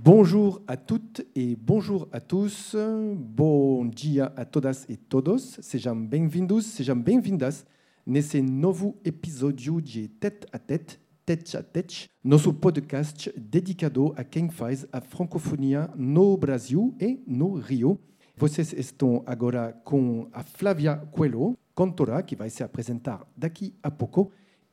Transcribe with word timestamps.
Bonjour 0.00 0.62
à 0.68 0.76
toutes 0.76 1.26
et 1.34 1.56
bonjour 1.56 2.08
à 2.12 2.20
tous. 2.20 2.76
Bom 3.16 3.84
dia 3.84 4.32
a 4.36 4.44
todas 4.44 4.86
e 4.88 4.96
todos. 4.96 5.58
Sejam 5.60 6.06
bem-vindos, 6.06 6.66
sejam 6.66 7.02
bem-vindas 7.02 7.66
nesse 8.06 8.40
novo 8.40 8.96
episódio 9.04 9.82
de 9.82 10.06
Tête 10.06 10.46
à 10.52 10.58
Tête, 10.60 11.00
Tête 11.26 11.56
a 11.56 11.64
Tête, 11.64 12.08
nosso 12.22 12.54
podcast 12.54 13.32
dedicado 13.36 14.14
a 14.16 14.22
quem 14.22 14.48
faz 14.48 14.86
a 14.92 15.00
francofonia 15.00 15.90
no 15.96 16.36
Brasil 16.36 16.94
e 17.00 17.20
no 17.26 17.54
Rio. 17.54 17.98
Vocês 18.36 18.72
estão 18.72 19.24
agora 19.26 19.72
com 19.84 20.28
a 20.32 20.44
Flávia 20.44 20.96
Coelho, 21.10 21.58
cantora, 21.74 22.22
que 22.22 22.36
vai 22.36 22.50
se 22.50 22.62
apresentar 22.62 23.26
daqui 23.36 23.74
a 23.82 23.90
pouco, 23.90 24.30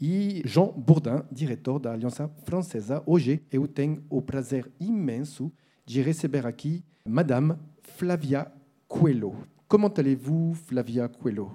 e 0.08 0.44
Jean 0.46 0.72
Bourdin, 0.78 1.24
diretor 1.32 1.80
da 1.80 1.92
Aliança 1.92 2.30
Francesa. 2.44 3.02
Hoje 3.08 3.42
eu 3.52 3.68
tenho 3.68 4.04
o 4.08 4.22
prazer 4.22 4.72
imenso 4.80 5.52
de 5.84 6.00
receber 6.00 6.46
aqui 6.46 6.84
Madame 7.04 7.56
Flavia 7.82 8.52
Coelho. 8.88 9.34
Comment 9.68 9.92
allez-vous, 9.98 10.54
Flavia 10.54 11.08
Coelho? 11.08 11.50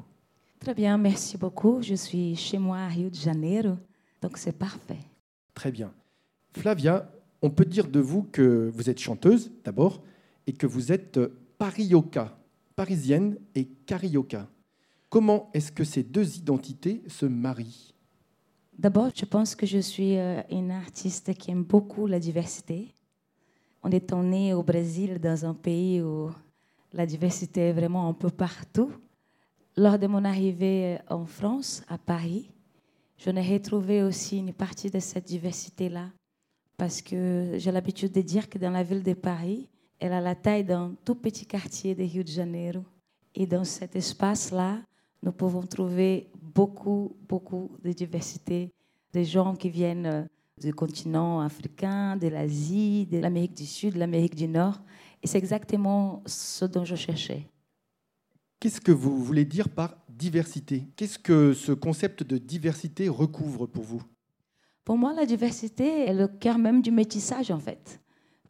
Très 0.59 0.75
bien, 0.75 0.99
merci 0.99 1.39
beaucoup. 1.39 1.81
Je 1.81 1.95
suis 1.95 2.35
chez 2.35 2.59
moi 2.59 2.79
à 2.79 2.89
Rio 2.89 3.09
de 3.09 3.15
Janeiro, 3.15 3.79
donc 4.21 4.37
c'est 4.37 4.59
parfait. 4.59 4.99
Très 5.55 5.71
bien. 5.71 5.93
Flavia, 6.53 7.09
on 7.43 7.51
peut 7.51 7.65
dire 7.65 7.87
de 7.89 8.01
vous 8.01 8.25
que 8.25 8.69
vous 8.75 8.91
êtes 8.91 8.99
chanteuse 8.99 9.53
d'abord 9.63 10.03
et 10.49 10.53
que 10.53 10.67
vous 10.67 10.91
êtes 10.91 11.21
parioca, 11.57 12.37
parisienne 12.75 13.39
et 13.55 13.67
carioca. 13.87 14.49
Comment 15.09 15.51
est-ce 15.55 15.71
que 15.71 15.85
ces 15.85 16.03
deux 16.03 16.37
identités 16.37 17.05
se 17.07 17.27
marient? 17.27 17.95
D'abord, 18.81 19.11
je 19.15 19.27
pense 19.27 19.55
que 19.55 19.67
je 19.67 19.77
suis 19.77 20.17
euh, 20.17 20.41
une 20.51 20.71
artiste 20.71 21.35
qui 21.35 21.51
aime 21.51 21.65
beaucoup 21.65 22.07
la 22.07 22.19
diversité. 22.19 22.95
On 23.83 23.91
est 23.91 24.11
né 24.11 24.55
au 24.55 24.63
Brésil, 24.63 25.19
dans 25.19 25.45
un 25.45 25.53
pays 25.53 26.01
où 26.01 26.31
la 26.95 27.05
diversité 27.05 27.61
est 27.61 27.73
vraiment 27.75 28.09
un 28.09 28.15
peu 28.15 28.31
partout. 28.31 28.91
Lors 29.77 29.99
de 29.99 30.07
mon 30.07 30.25
arrivée 30.25 30.97
en 31.11 31.27
France, 31.27 31.83
à 31.89 31.99
Paris, 31.99 32.49
je 33.19 33.29
n'ai 33.29 33.53
retrouvé 33.53 34.03
aussi 34.03 34.39
une 34.39 34.55
partie 34.55 34.89
de 34.89 34.99
cette 34.99 35.27
diversité-là. 35.27 36.07
Parce 36.79 37.03
que 37.03 37.57
j'ai 37.59 37.73
l'habitude 37.73 38.13
de 38.13 38.23
dire 38.23 38.49
que 38.49 38.57
dans 38.57 38.71
la 38.71 38.83
ville 38.83 39.03
de 39.03 39.13
Paris, 39.13 39.69
elle 39.99 40.15
a 40.15 40.23
la 40.23 40.35
taille 40.35 40.65
d'un 40.65 40.95
tout 41.05 41.17
petit 41.17 41.45
quartier 41.45 41.95
de 41.95 42.03
Rio 42.03 42.23
de 42.23 42.29
Janeiro. 42.29 42.83
Et 43.35 43.47
dans 43.47 43.65
cet 43.65 43.95
espace-là, 43.95 44.79
nous 45.23 45.33
pouvons 45.33 45.63
trouver 45.63 46.31
beaucoup, 46.41 47.17
beaucoup 47.29 47.77
de 47.83 47.93
diversité, 47.93 48.73
des 49.13 49.25
gens 49.25 49.55
qui 49.55 49.71
viennent 49.71 50.07
euh, 50.07 50.25
du 50.61 50.75
continent 50.75 51.41
africain, 51.41 52.17
de 52.17 52.29
l'Asie, 52.29 53.07
de 53.07 53.19
l'Amérique 53.19 53.57
du 53.57 53.67
Sud, 53.67 53.95
de 53.95 53.99
l'Amérique 53.99 54.35
du 54.35 54.49
Nord. 54.49 54.81
Et 55.23 55.27
c'est 55.27 55.39
exactement 55.39 56.23
ce 56.27 56.65
dont 56.65 56.85
je 56.85 56.97
cherchais. 56.97 57.47
Qu'est-ce 58.59 58.81
que 58.81 58.93
vous 58.93 59.23
voulez 59.23 59.45
dire 59.45 59.69
par 59.69 59.97
diversité? 60.09 60.87
Qu'est-ce 60.97 61.19
que 61.19 61.55
ce 61.55 61.73
concept 61.73 62.23
de 62.23 62.37
diversité 62.37 63.09
recouvre 63.09 63.67
pour 63.67 63.85
vous? 63.85 64.03
Pour 64.85 64.99
moi, 64.99 65.15
la 65.15 65.25
diversité 65.25 66.07
est 66.07 66.15
le 66.15 66.29
cœur 66.29 66.59
même 66.59 66.83
du 66.83 66.91
métissage, 66.91 67.51
en 67.51 67.59
fait. 67.59 68.01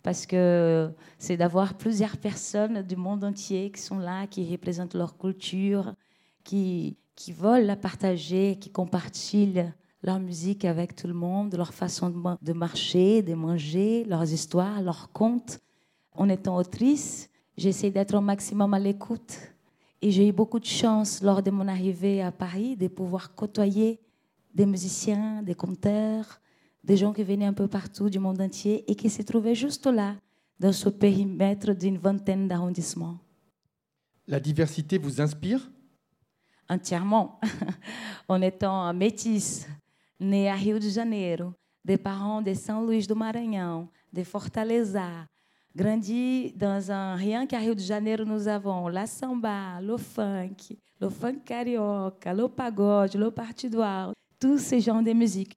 Parce 0.03 0.27
que 0.27 0.91
c'est 1.19 1.37
d'avoir 1.37 1.77
plusieurs 1.77 2.17
personnes 2.17 2.83
du 2.83 2.97
monde 2.97 3.23
entier 3.23 3.71
qui 3.71 3.81
sont 3.81 3.99
là, 3.99 4.27
qui 4.27 4.51
représentent 4.51 4.95
leur 4.95 5.19
culture, 5.19 5.95
qui, 6.45 6.97
qui 7.15 7.33
veulent 7.33 7.67
la 7.67 7.77
partager, 7.77 8.57
qui 8.61 8.71
compartillent 8.71 9.73
leur 10.03 10.19
musique 10.19 10.65
avec 10.65 10.97
tout 10.97 11.07
le 11.07 11.15
monde, 11.15 11.55
leur 11.55 11.75
façon 11.75 12.09
de, 12.11 12.17
ma- 12.17 12.39
de 12.41 12.53
marcher, 12.53 13.23
de 13.23 13.35
manger, 13.35 14.05
leurs 14.05 14.33
histoires, 14.33 14.83
leurs 14.83 15.13
contes. 15.13 15.61
En 16.13 16.29
étant 16.29 16.57
autrice, 16.57 17.29
j'essaie 17.57 17.91
d'être 17.91 18.15
au 18.15 18.21
maximum 18.21 18.73
à 18.75 18.79
l'écoute. 18.79 19.37
Et 20.03 20.11
j'ai 20.11 20.29
eu 20.29 20.33
beaucoup 20.33 20.59
de 20.59 20.65
chance 20.65 21.23
lors 21.23 21.43
de 21.43 21.51
mon 21.51 21.69
arrivée 21.69 22.23
à 22.23 22.33
Paris 22.33 22.77
de 22.77 22.89
pouvoir 22.89 23.35
côtoyer 23.35 24.01
des 24.55 24.65
musiciens, 24.65 25.43
des 25.43 25.55
conteurs, 25.55 26.41
des 26.83 26.97
gens 26.97 27.13
qui 27.13 27.23
venaient 27.23 27.45
un 27.45 27.53
peu 27.53 27.69
partout 27.69 28.09
du 28.09 28.19
monde 28.19 28.41
entier 28.41 28.91
et 28.91 28.95
qui 28.95 29.11
se 29.11 29.23
trouvaient 29.23 29.55
juste 29.55 29.87
là, 29.87 30.17
dans 30.59 30.73
ce 30.73 30.89
périmètre 30.89 31.75
d'une 31.75 31.99
vingtaine 31.99 32.49
d'arrondissements. 32.49 33.19
La 34.27 34.41
diversité 34.41 34.97
vous 34.97 35.21
inspire? 35.21 35.71
Entièrement 36.71 37.41
en 38.29 38.41
étant 38.41 38.95
métisse, 38.95 39.67
née 40.19 40.49
à 40.49 40.55
Rio 40.55 40.79
de 40.79 40.89
Janeiro, 40.89 41.53
des 41.85 41.99
parents 41.99 42.41
de 42.41 42.55
São 42.55 42.87
Luís 42.87 43.07
do 43.07 43.17
Maranhão, 43.17 43.89
de 44.13 44.23
Fortaleza, 44.23 45.27
grandi 45.75 46.53
dans 46.57 46.91
un 46.91 47.17
rien 47.17 47.47
qu'à 47.47 47.59
Rio 47.59 47.75
de 47.75 47.81
Janeiro 47.81 48.25
nous 48.25 48.47
avons 48.47 48.89
la 48.89 49.07
samba, 49.07 49.81
le 49.81 49.97
funk, 49.97 50.77
le 51.01 51.09
funk 51.09 51.41
carioca, 51.45 52.33
le 52.33 52.49
pagode, 52.49 53.15
le 53.15 53.31
partidoal, 53.31 54.13
tous 54.39 54.59
ces 54.59 54.81
genres 54.81 55.03
de 55.03 55.13
musique. 55.13 55.57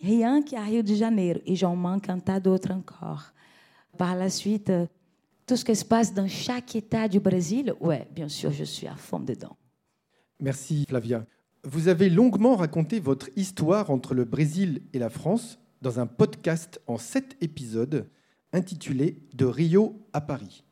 Rien 0.00 0.42
qu'à 0.42 0.62
Rio 0.62 0.82
de 0.82 0.94
Janeiro 0.94 1.40
et 1.44 1.56
j'en 1.56 1.76
manque 1.76 2.08
un 2.08 2.18
tas 2.18 2.40
d'autres 2.40 2.72
encore. 2.72 3.32
Par 3.96 4.16
la 4.16 4.30
suite, 4.30 4.72
tout 5.46 5.56
ce 5.56 5.64
qui 5.64 5.76
se 5.76 5.84
passe 5.84 6.12
dans 6.12 6.28
chaque 6.28 6.74
État 6.76 7.08
du 7.08 7.20
Brésil, 7.20 7.74
ouais, 7.80 8.08
bien 8.10 8.28
sûr, 8.28 8.50
je 8.50 8.64
suis 8.64 8.86
à 8.86 8.96
fond 8.96 9.20
dedans. 9.20 9.56
Merci 10.40 10.84
Flavia. 10.88 11.26
Vous 11.64 11.88
avez 11.88 12.10
longuement 12.10 12.56
raconté 12.56 12.98
votre 12.98 13.28
histoire 13.36 13.90
entre 13.90 14.14
le 14.14 14.24
Brésil 14.24 14.82
et 14.92 14.98
la 14.98 15.10
France 15.10 15.58
dans 15.80 16.00
un 16.00 16.06
podcast 16.06 16.80
en 16.86 16.98
sept 16.98 17.36
épisodes 17.40 18.08
intitulé 18.52 19.18
De 19.34 19.44
Rio 19.44 20.06
à 20.12 20.20
Paris. 20.20 20.64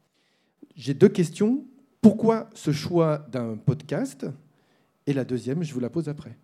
J'ai 0.75 0.95
deux 0.95 1.09
questions. 1.09 1.65
Pourquoi 2.01 2.51
ce 2.55 2.73
choix 2.73 3.19
d'un 3.31 3.57
podcast? 3.57 4.27
Et 5.07 5.13
la 5.13 5.25
deuxième, 5.25 5.63
je 5.63 5.73
vous 5.75 5.81
la 5.81 5.91
pose 5.91 6.09
après. 6.09 6.39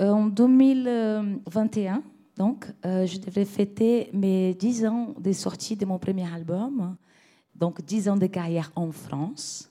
Euh, 0.00 0.10
En 0.10 0.26
2021, 0.26 2.02
donc, 2.36 2.66
euh, 2.84 3.06
je 3.06 3.18
devrais 3.18 3.44
fêter 3.44 4.10
mes 4.12 4.54
10 4.54 4.86
ans 4.86 5.14
de 5.18 5.32
sortie 5.32 5.76
de 5.76 5.86
mon 5.86 5.98
premier 5.98 6.32
album, 6.32 6.96
donc 7.54 7.84
10 7.84 8.08
ans 8.08 8.16
de 8.16 8.26
carrière 8.26 8.72
en 8.74 8.90
France. 8.90 9.70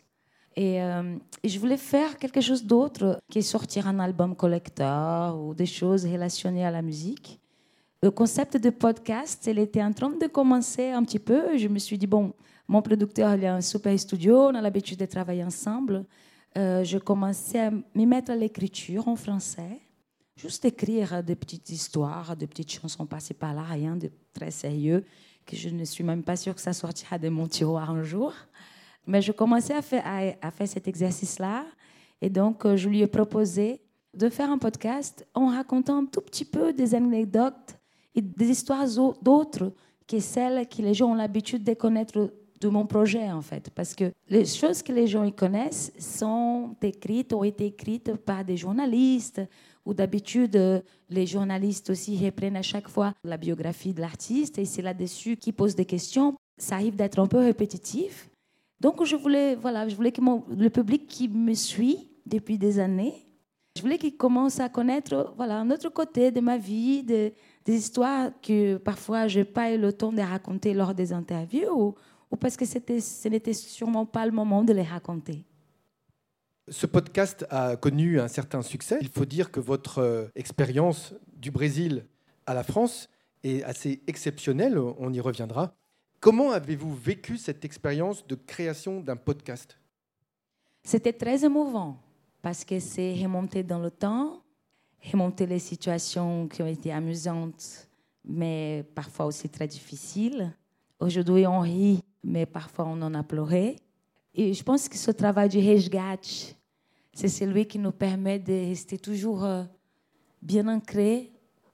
Et, 0.56 0.82
euh, 0.82 1.16
et 1.42 1.50
je 1.50 1.60
voulais 1.60 1.78
faire 1.78 2.18
quelque 2.18 2.42
chose 2.42 2.64
d'autre 2.64 3.20
que 3.32 3.42
sortir 3.42 3.88
un 3.88 4.00
album 4.00 4.36
collector 4.36 5.40
ou 5.42 5.54
des 5.54 5.66
choses 5.66 6.06
relationnées 6.06 6.66
à 6.66 6.72
la 6.72 6.82
musique. 6.82 7.40
Le 8.04 8.12
concept 8.12 8.58
de 8.58 8.70
podcast, 8.70 9.48
il 9.48 9.60
était 9.60 9.82
en 9.82 9.94
train 9.94 10.10
de 10.10 10.28
commencer 10.28 10.92
un 10.92 11.04
petit 11.04 11.20
peu. 11.20 11.58
Je 11.58 11.68
me 11.70 11.80
suis 11.80 11.98
dit, 11.98 12.06
bon, 12.06 12.34
mon 12.68 12.82
producteur, 12.82 13.36
il 13.36 13.46
a 13.46 13.56
un 13.56 13.62
super 13.62 13.98
studio, 13.98 14.48
on 14.48 14.56
a 14.56 14.62
l'habitude 14.62 15.00
de 15.00 15.06
travailler 15.06 15.44
ensemble. 15.44 16.06
Euh, 16.58 16.84
je 16.84 16.98
commençais 16.98 17.60
à 17.60 17.72
m'y 17.96 18.06
mettre 18.06 18.32
à 18.32 18.36
l'écriture 18.36 19.08
en 19.08 19.16
français. 19.16 19.80
Juste 20.36 20.66
écrire 20.66 21.24
des 21.24 21.36
petites 21.36 21.70
histoires, 21.70 22.36
des 22.36 22.48
petites 22.48 22.72
chansons 22.72 23.06
passées 23.06 23.34
par 23.34 23.54
là, 23.54 23.64
rien 23.64 23.96
de 23.96 24.12
très 24.34 24.52
sérieux, 24.52 25.06
que 25.46 25.56
je 25.56 25.70
ne 25.70 25.86
suis 25.86 26.04
même 26.04 26.24
pas 26.24 26.36
sûre 26.36 26.56
que 26.56 26.62
ça 26.62 26.74
sortira 26.74 27.18
de 27.18 27.30
mon 27.30 27.48
tiroir 27.48 27.90
un 27.90 28.04
jour. 28.04 28.34
Mais 29.06 29.22
je 29.22 29.32
commençais 29.32 29.74
à 29.74 29.82
faire, 29.82 30.68
cet 30.68 30.88
exercice-là. 30.88 31.66
Et 32.22 32.30
donc, 32.30 32.66
euh, 32.66 32.78
je 32.78 32.88
lui 32.88 33.02
ai 33.02 33.08
proposé 33.08 33.82
de 34.14 34.30
faire 34.30 34.50
un 34.50 34.58
podcast 34.58 35.26
en 35.34 35.48
racontant 35.48 35.98
un 36.00 36.06
tout 36.06 36.22
petit 36.22 36.46
peu 36.46 36.72
des 36.72 36.96
anecdotes 36.96 37.78
et 38.16 38.22
des 38.22 38.50
histoires 38.50 38.88
au- 38.98 39.16
d'autres 39.22 39.74
que 40.08 40.20
celles 40.20 40.68
que 40.68 40.82
les 40.82 40.94
gens 40.94 41.12
ont 41.12 41.16
l'habitude 41.16 41.64
de 41.64 41.74
connaître 41.74 42.32
de 42.62 42.68
mon 42.70 42.86
projet, 42.86 43.30
en 43.32 43.42
fait. 43.42 43.70
Parce 43.72 43.94
que 43.94 44.12
les 44.30 44.46
choses 44.46 44.82
que 44.82 44.94
les 44.94 45.08
gens 45.08 45.24
y 45.26 45.34
connaissent 45.34 45.92
sont 46.00 46.76
écrites, 46.82 47.34
ont 47.34 47.44
été 47.44 47.66
écrites 47.66 48.16
par 48.16 48.46
des 48.46 48.56
journalistes, 48.56 49.42
ou 49.86 49.94
d'habitude, 49.94 50.84
les 51.10 51.26
journalistes 51.26 51.90
aussi 51.90 52.18
reprennent 52.24 52.56
à 52.56 52.62
chaque 52.62 52.88
fois 52.88 53.14
la 53.26 53.36
biographie 53.36 53.94
de 53.94 54.00
l'artiste, 54.00 54.58
et 54.60 54.64
c'est 54.66 54.82
là-dessus 54.82 55.36
qu'ils 55.36 55.54
posent 55.54 55.76
des 55.76 55.84
questions. 55.86 56.36
Ça 56.58 56.76
arrive 56.76 56.96
d'être 56.96 57.20
un 57.20 57.28
peu 57.28 57.40
répétitif. 57.40 58.30
Donc, 58.84 59.02
je 59.06 59.16
voulais, 59.16 59.56
voilà, 59.56 59.88
je 59.88 59.96
voulais 59.96 60.12
que 60.12 60.20
le 60.22 60.70
public 60.70 61.08
qui 61.08 61.30
me 61.30 61.54
suit 61.54 62.10
depuis 62.26 62.58
des 62.58 62.80
années 62.80 63.14
Je 63.78 63.82
voulais 63.82 63.98
qu'ils 63.98 64.18
commencent 64.18 64.60
à 64.60 64.68
connaître 64.68 65.34
voilà, 65.38 65.58
un 65.58 65.72
autre 65.72 65.88
côté 65.88 66.32
de 66.32 66.42
ma 66.42 66.58
vie, 66.58 67.02
de, 67.02 67.32
des 67.64 67.76
histoires 67.76 68.30
que 68.42 68.76
parfois 68.76 69.30
je 69.30 69.40
n'ai 69.40 69.46
pas 69.46 69.72
eu 69.72 69.78
le 69.80 69.94
temps 69.94 70.12
de 70.12 70.22
raconter 70.22 70.74
lors 70.74 70.94
des 70.94 71.14
interviews 71.14 71.72
ou, 71.72 71.96
ou 72.30 72.36
parce 72.36 72.58
que 72.58 72.66
ce 72.66 73.28
n'était 73.30 73.54
sûrement 73.54 74.06
pas 74.06 74.26
le 74.26 74.34
moment 74.34 74.66
de 74.66 74.74
les 74.74 74.84
raconter. 74.84 75.46
Ce 76.70 76.86
podcast 76.86 77.46
a 77.50 77.78
connu 77.78 78.20
un 78.20 78.28
certain 78.28 78.62
succès. 78.62 78.98
Il 79.00 79.10
faut 79.10 79.26
dire 79.26 79.50
que 79.50 79.62
votre 79.62 80.00
euh, 80.00 80.28
expérience 80.36 81.14
du 81.38 81.52
Brésil 81.52 82.06
à 82.46 82.54
la 82.54 82.64
France 82.64 83.10
est 83.44 83.64
assez 83.64 84.04
exceptionnelle, 84.08 84.78
on 84.78 85.14
y 85.14 85.22
reviendra. 85.22 85.74
Comment 86.24 86.52
avez-vous 86.52 86.94
vécu 86.94 87.38
cette 87.38 87.66
expérience 87.66 88.26
de 88.26 88.36
création 88.36 89.02
d'un 89.02 89.18
podcast? 89.18 89.78
C'était 90.82 91.12
très 91.12 91.44
émouvant 91.44 91.98
parce 92.42 92.64
que 92.64 92.80
c'est 92.80 93.14
remonter 93.22 93.62
dans 93.62 93.80
le 93.80 93.92
temps, 93.92 94.42
remonter 95.12 95.46
les 95.46 95.60
situations 95.60 96.48
qui 96.48 96.62
ont 96.62 96.68
été 96.68 96.94
amusantes, 96.94 97.90
mais 98.24 98.86
parfois 98.96 99.26
aussi 99.26 99.50
très 99.50 99.68
difficiles. 99.68 100.56
Aujourd'hui, 100.98 101.46
on 101.46 101.60
rit, 101.60 102.00
mais 102.24 102.46
parfois 102.46 102.86
on 102.86 103.02
en 103.02 103.14
a 103.16 103.24
pleuré. 103.24 103.76
Et 104.34 104.54
je 104.54 104.64
pense 104.64 104.88
que 104.88 104.96
ce 104.96 105.12
travail 105.12 105.50
de 105.50 105.60
resgate, 105.60 106.56
c'est 107.12 107.28
celui 107.28 107.66
qui 107.66 107.80
nous 107.80 107.92
permet 107.92 108.40
de 108.40 108.70
rester 108.70 108.98
toujours 108.98 109.44
euh, 109.44 109.66
bien 110.42 110.70
ancré 110.70 111.34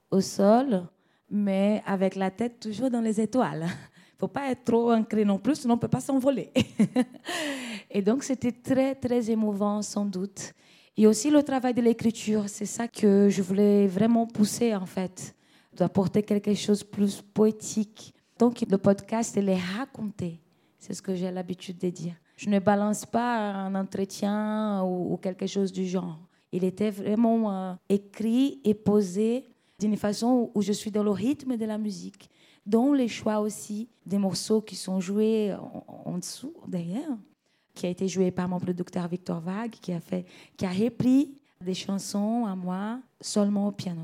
au 0.10 0.22
sol, 0.22 0.88
mais 1.30 1.84
avec 1.86 2.16
la 2.16 2.32
tête 2.32 2.60
toujours 2.60 2.90
dans 2.90 3.02
les 3.02 3.22
étoiles. 3.22 3.68
Faut 4.20 4.28
pas 4.28 4.52
être 4.52 4.66
trop 4.66 4.92
ancré 4.92 5.24
non 5.24 5.40
plus, 5.40 5.56
sinon 5.62 5.76
on 5.76 5.78
ne 5.78 5.82
peut 5.82 5.88
pas 5.88 6.02
s'envoler. 6.02 6.52
Et 7.90 8.02
donc, 8.02 8.24
c'était 8.24 8.52
très, 8.52 8.94
très 8.94 9.32
émouvant, 9.32 9.82
sans 9.82 10.06
doute. 10.06 10.54
Et 10.98 11.08
aussi 11.08 11.30
le 11.30 11.42
travail 11.42 11.74
de 11.74 11.82
l'écriture, 11.82 12.44
c'est 12.48 12.66
ça 12.66 12.90
que 12.90 13.30
je 13.30 13.42
voulais 13.42 13.88
vraiment 13.88 14.28
pousser, 14.28 14.76
en 14.76 14.86
fait, 14.86 15.34
d'apporter 15.74 16.24
quelque 16.24 16.54
chose 16.54 16.80
de 16.80 16.86
plus 16.86 17.22
poétique. 17.22 18.14
Donc, 18.38 18.60
le 18.70 18.78
podcast, 18.78 19.36
il 19.38 19.48
est 19.48 19.64
raconté. 19.78 20.42
C'est 20.78 20.94
ce 20.94 21.02
que 21.02 21.16
j'ai 21.16 21.32
l'habitude 21.32 21.78
de 21.78 21.90
dire. 21.90 22.16
Je 22.36 22.50
ne 22.50 22.60
balance 22.60 23.06
pas 23.06 23.38
un 23.38 23.74
entretien 23.76 24.84
ou, 24.84 25.18
quelque 25.18 25.48
chose 25.48 25.72
du 25.72 25.86
genre. 25.86 26.20
Il 26.52 26.66
était 26.66 26.90
vraiment 26.90 27.52
euh, 27.52 27.74
écrit 27.88 28.60
et 28.66 28.74
posé 28.74 29.46
d'une 29.80 29.96
façon 29.96 30.52
où 30.54 30.62
je 30.62 30.74
suis 30.74 30.92
dans 30.92 31.04
le 31.04 31.12
rythme 31.12 31.56
de 31.56 31.66
la 31.66 31.78
musique, 31.78 32.30
dont 32.70 32.94
les 32.94 33.08
choix 33.08 33.40
aussi 33.40 33.90
des 34.06 34.20
morceaux 34.20 34.62
qui 34.62 34.76
sont 34.76 35.00
joués 35.00 35.56
en, 36.06 36.18
dessous, 36.18 36.54
derrière, 36.68 37.10
qui 37.74 37.88
a 37.88 37.90
été 37.90 38.08
joué 38.08 38.32
par 38.32 38.48
mon 38.48 38.60
producteur 38.60 39.08
Victor 39.08 39.40
Vague, 39.42 39.72
qui 39.72 39.92
a, 39.92 40.00
fait, 40.00 40.26
qui 40.56 40.66
a 40.66 40.72
repris 40.72 41.34
des 41.62 41.74
chansons 41.74 42.46
à 42.46 42.56
moi 42.56 43.00
seulement 43.22 43.68
au 43.68 43.72
piano. 43.72 44.04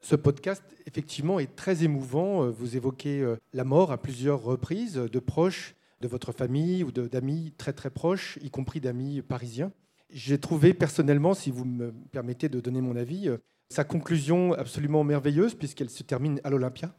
Ce 0.00 0.16
podcast, 0.16 0.64
effectivement, 0.86 1.38
est 1.38 1.54
très 1.54 1.84
émouvant. 1.84 2.44
Euh, 2.44 2.50
vous 2.50 2.76
évoquez 2.76 3.20
euh, 3.20 3.36
la 3.52 3.64
mort 3.64 3.92
à 3.92 3.98
plusieurs 3.98 4.42
reprises 4.42 4.94
de 4.94 5.18
proches 5.18 5.74
de 6.00 6.08
votre 6.08 6.32
famille 6.32 6.82
ou 6.82 6.90
d'amis 6.90 7.52
très 7.58 7.74
très 7.74 7.90
proches, 7.90 8.38
y 8.42 8.48
compris 8.48 8.80
d'amis 8.80 9.20
parisiens. 9.20 9.70
J'ai 10.08 10.38
trouvé 10.38 10.72
personnellement, 10.72 11.34
si 11.34 11.50
vous 11.50 11.66
me 11.66 11.92
permettez 12.10 12.48
de 12.48 12.58
donner 12.58 12.80
mon 12.80 12.96
avis, 12.96 13.28
euh, 13.28 13.36
sa 13.68 13.84
conclusion 13.84 14.54
absolument 14.54 15.04
merveilleuse 15.04 15.54
puisqu'elle 15.54 15.90
se 15.90 16.02
termine 16.02 16.40
à 16.42 16.48
l'Olympia. 16.48 16.94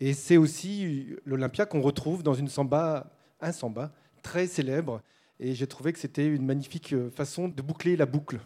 Et 0.00 0.12
c'est 0.12 0.36
aussi 0.36 1.14
l'Olympia 1.24 1.66
qu'on 1.66 1.80
retrouve 1.80 2.22
dans 2.22 2.34
une 2.34 2.48
samba, 2.48 3.10
un 3.40 3.52
samba 3.52 3.92
très 4.22 4.46
célèbre. 4.46 5.00
Et 5.38 5.54
j'ai 5.54 5.66
trouvé 5.66 5.92
que 5.92 5.98
c'était 5.98 6.26
une 6.26 6.44
magnifique 6.44 6.92
euh, 6.92 7.10
façon 7.10 7.48
de 7.48 7.62
boucler 7.62 7.96
la 7.96 8.06
boucle. 8.06 8.40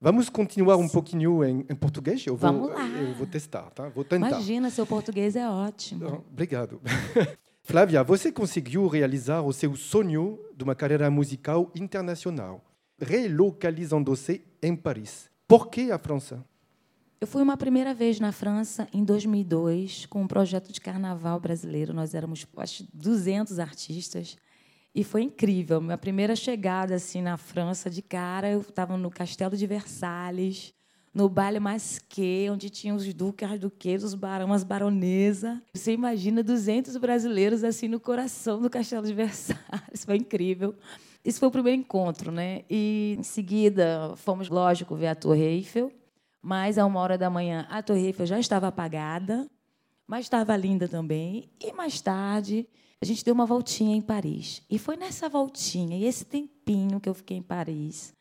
Vamos 0.00 0.30
continuar 0.30 0.78
um 0.78 0.88
pouquinho 0.88 1.44
em, 1.44 1.60
em 1.68 1.74
português? 1.74 2.24
Eu 2.26 2.34
vou, 2.34 2.50
Vamos 2.52 2.70
lá. 2.70 2.86
eu 2.86 3.14
vou 3.14 3.26
testar, 3.26 3.70
tá? 3.70 3.88
Vou 3.90 4.02
tentar. 4.02 4.28
Imagina, 4.30 4.70
seu 4.70 4.86
português 4.86 5.36
é 5.36 5.46
ótimo. 5.46 6.24
Obrigado. 6.32 6.80
Flávia, 7.62 8.02
você 8.02 8.32
conseguiu 8.32 8.86
realizar 8.88 9.42
o 9.42 9.52
seu 9.52 9.76
sonho 9.76 10.38
de 10.56 10.64
uma 10.64 10.74
carreira 10.74 11.10
musical 11.10 11.70
internacional, 11.76 12.64
relocalizando-se 12.98 14.42
em 14.62 14.74
Paris. 14.74 15.30
Por 15.46 15.68
que 15.68 15.90
a 15.90 15.98
França? 15.98 16.42
Eu 17.20 17.26
fui 17.26 17.42
uma 17.42 17.54
primeira 17.54 17.92
vez 17.92 18.18
na 18.18 18.32
França 18.32 18.88
em 18.94 19.04
2002 19.04 20.06
com 20.06 20.22
um 20.22 20.26
projeto 20.26 20.72
de 20.72 20.80
carnaval 20.80 21.38
brasileiro. 21.38 21.92
Nós 21.92 22.14
éramos 22.14 22.46
acho, 22.56 22.86
200 22.94 23.58
artistas 23.58 24.38
e 24.94 25.04
foi 25.04 25.24
incrível. 25.24 25.82
Minha 25.82 25.98
primeira 25.98 26.34
chegada 26.34 26.94
assim 26.94 27.20
na 27.20 27.36
França 27.36 27.90
de 27.90 28.00
cara, 28.00 28.48
eu 28.48 28.62
estava 28.62 28.96
no 28.96 29.10
Castelo 29.10 29.54
de 29.54 29.66
Versalhes 29.66 30.72
no 31.12 31.28
baile 31.28 31.60
Masquê, 31.60 32.48
onde 32.50 32.70
tinha 32.70 32.94
os 32.94 33.12
duques, 33.12 33.50
as 33.50 33.58
duquesas, 33.58 34.12
os 34.12 34.14
barões, 34.14 34.50
as 34.50 34.64
baronesas. 34.64 35.58
Você 35.74 35.92
imagina 35.92 36.42
200 36.42 36.96
brasileiros 36.96 37.62
assim 37.64 37.86
no 37.86 38.00
coração 38.00 38.62
do 38.62 38.70
Castelo 38.70 39.06
de 39.06 39.12
Versalhes. 39.12 40.04
Foi 40.06 40.16
incrível. 40.16 40.74
Isso 41.22 41.38
foi 41.38 41.48
o 41.48 41.52
primeiro 41.52 41.78
encontro, 41.78 42.32
né? 42.32 42.62
E 42.70 43.14
em 43.18 43.22
seguida 43.22 44.14
fomos, 44.16 44.48
lógico, 44.48 44.96
ver 44.96 45.08
a 45.08 45.14
Torre 45.14 45.42
Eiffel. 45.42 45.92
Mas 46.42 46.78
a 46.78 46.86
uma 46.86 47.00
hora 47.00 47.18
da 47.18 47.28
manhã 47.28 47.66
a 47.70 47.82
Torre 47.82 48.06
Eiffel 48.06 48.26
já 48.26 48.38
estava 48.38 48.68
apagada, 48.68 49.48
mas 50.06 50.26
estava 50.26 50.56
linda 50.56 50.88
também. 50.88 51.50
E 51.60 51.72
mais 51.72 52.00
tarde 52.00 52.66
a 53.00 53.04
gente 53.04 53.24
deu 53.24 53.34
uma 53.34 53.46
voltinha 53.46 53.96
em 53.96 54.00
Paris. 54.00 54.62
E 54.70 54.78
foi 54.78 54.96
nessa 54.96 55.28
voltinha 55.28 55.96
e 55.96 56.04
esse 56.04 56.24
tempinho 56.24 57.00
que 57.00 57.08
eu 57.08 57.14
fiquei 57.14 57.36
em 57.36 57.42
Paris 57.42 58.14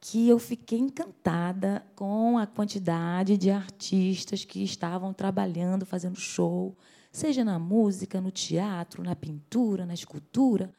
que 0.00 0.28
eu 0.28 0.38
fiquei 0.38 0.78
encantada 0.78 1.84
com 1.96 2.38
a 2.38 2.46
quantidade 2.46 3.36
de 3.36 3.50
artistas 3.50 4.44
que 4.44 4.62
estavam 4.62 5.12
trabalhando, 5.12 5.84
fazendo 5.84 6.18
show, 6.18 6.76
seja 7.10 7.44
na 7.44 7.58
música, 7.58 8.20
no 8.20 8.30
teatro, 8.30 9.02
na 9.02 9.16
pintura, 9.16 9.84
na 9.84 9.94
escultura, 9.94 10.72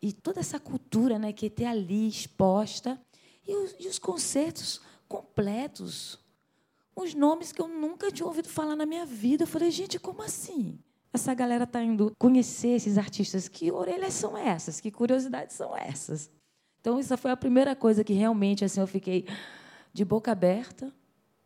e 0.00 0.12
toda 0.12 0.40
essa 0.40 0.58
cultura 0.58 1.18
né, 1.18 1.32
que 1.32 1.50
tem 1.50 1.66
ali 1.66 2.08
exposta, 2.08 3.00
e 3.46 3.54
os, 3.54 3.74
e 3.80 3.88
os 3.88 3.98
concertos 3.98 4.80
completos, 5.08 6.18
os 6.94 7.14
nomes 7.14 7.52
que 7.52 7.60
eu 7.60 7.68
nunca 7.68 8.10
tinha 8.10 8.26
ouvido 8.26 8.48
falar 8.48 8.76
na 8.76 8.86
minha 8.86 9.06
vida. 9.06 9.44
Eu 9.44 9.48
falei, 9.48 9.70
gente, 9.70 9.98
como 9.98 10.22
assim? 10.22 10.78
Essa 11.12 11.34
galera 11.34 11.64
está 11.64 11.82
indo 11.82 12.14
conhecer 12.18 12.76
esses 12.76 12.96
artistas. 12.98 13.48
Que 13.48 13.72
orelhas 13.72 14.14
são 14.14 14.36
essas? 14.36 14.80
Que 14.80 14.90
curiosidades 14.90 15.56
são 15.56 15.76
essas? 15.76 16.30
Então, 16.80 16.98
isso 16.98 17.16
foi 17.16 17.30
a 17.30 17.36
primeira 17.36 17.74
coisa 17.76 18.02
que 18.02 18.12
realmente 18.12 18.64
assim, 18.64 18.80
eu 18.80 18.86
fiquei 18.86 19.26
de 19.92 20.04
boca 20.04 20.32
aberta. 20.32 20.92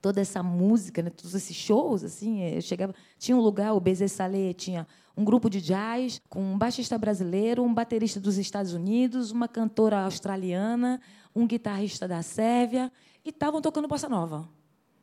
Toda 0.01 0.21
essa 0.21 0.43
música, 0.43 1.03
né, 1.03 1.09
todos 1.09 1.35
esses 1.35 1.57
shows, 1.57 2.05
assim, 2.05 2.43
eu 2.43 2.61
chegava, 2.61 2.95
tinha 3.19 3.35
um 3.35 3.41
lugar, 3.41 3.73
o 3.73 3.81
Bezé 3.81 4.07
Salé 4.07 4.53
tinha 4.53 4.87
um 5.17 5.25
grupo 5.25 5.49
de 5.49 5.63
jazz 5.63 6.21
com 6.29 6.43
um 6.43 6.59
baixista 6.59 6.99
brasileiro, 6.99 7.63
um 7.63 7.73
baterista 7.73 8.21
dos 8.21 8.37
Estados 8.37 8.75
Unidos, 8.75 9.31
uma 9.31 9.49
cantora 9.49 10.05
australiana, 10.05 11.01
um 11.35 11.47
guitarrista 11.47 12.07
da 12.07 12.21
Sérvia 12.21 12.93
e 13.25 13.31
estavam 13.31 13.63
tocando 13.63 13.89
bossa 13.89 14.09
nova. 14.09 14.47